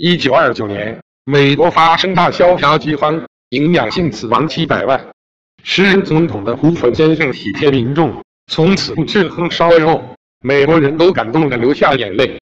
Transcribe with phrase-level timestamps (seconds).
[0.00, 5.08] 一九二九年美国发生大萧条饥荒营养性死亡七百万。
[5.64, 10.00] 时任总统的胡佛先生体贴民众从此不吃红烧肉。
[10.40, 12.38] 美国人都感动的流下眼泪。